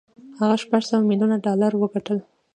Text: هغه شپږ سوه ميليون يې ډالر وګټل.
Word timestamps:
هغه 0.39 0.55
شپږ 0.63 0.81
سوه 0.89 1.07
ميليون 1.09 1.31
يې 1.33 1.43
ډالر 1.45 1.73
وګټل. 1.77 2.19